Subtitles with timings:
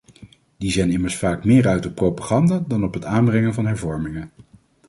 [0.57, 4.29] Die zijn immers vaak meer uit op propaganda dan op het aanbrengen van hervormingen.